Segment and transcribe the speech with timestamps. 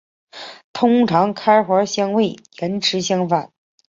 [0.73, 3.51] 通常开环相位延迟反相。